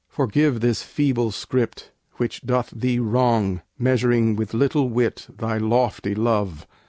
Forgive 0.09 0.61
this 0.61 0.81
feeble 0.81 1.29
script 1.29 1.91
which 2.13 2.41
doth 2.41 2.71
Thee 2.75 2.97
wrong 2.97 3.61
Measuring 3.77 4.35
with 4.35 4.51
little 4.55 4.89
wit 4.89 5.27
Thy 5.29 5.59
lofty 5.59 6.15
Love. 6.15 6.65